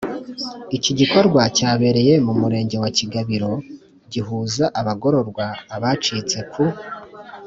[0.77, 3.51] Iki gikorwa cyabereye mu murenge wa Kigabiro
[4.13, 6.63] gihuza abagororwa abacitse ku